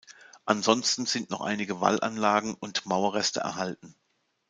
Ansonsten 0.45 1.05
sind 1.05 1.29
noch 1.29 1.41
einige 1.41 1.79
Wallanlagen 1.79 2.55
und 2.55 2.87
Mauerreste 2.87 3.41
erhalten. 3.41 3.93